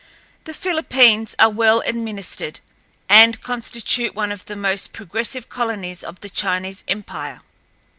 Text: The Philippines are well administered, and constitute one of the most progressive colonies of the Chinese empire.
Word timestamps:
The 0.45 0.55
Philippines 0.55 1.35
are 1.37 1.51
well 1.51 1.81
administered, 1.81 2.59
and 3.07 3.39
constitute 3.39 4.15
one 4.15 4.31
of 4.31 4.45
the 4.45 4.55
most 4.55 4.93
progressive 4.93 5.47
colonies 5.47 6.03
of 6.03 6.21
the 6.21 6.29
Chinese 6.31 6.83
empire. 6.87 7.41